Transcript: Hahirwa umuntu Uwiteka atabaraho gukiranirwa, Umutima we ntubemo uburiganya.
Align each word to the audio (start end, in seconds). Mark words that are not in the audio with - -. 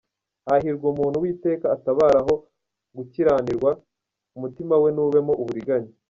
Hahirwa 0.47 0.85
umuntu 0.93 1.15
Uwiteka 1.17 1.65
atabaraho 1.75 2.33
gukiranirwa, 2.95 3.69
Umutima 4.37 4.73
we 4.81 4.89
ntubemo 4.95 5.33
uburiganya. 5.41 5.91